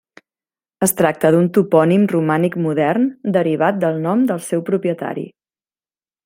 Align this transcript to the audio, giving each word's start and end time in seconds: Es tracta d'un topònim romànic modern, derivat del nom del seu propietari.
Es 0.85 0.93
tracta 1.01 1.29
d'un 1.35 1.49
topònim 1.57 2.07
romànic 2.13 2.57
modern, 2.67 3.05
derivat 3.37 3.79
del 3.85 4.01
nom 4.07 4.25
del 4.33 4.43
seu 4.51 4.65
propietari. 4.71 5.29